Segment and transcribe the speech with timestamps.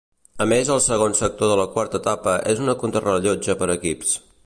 [0.45, 4.21] A més el segon sector de la quarta etapa és una contrarellotge per equips.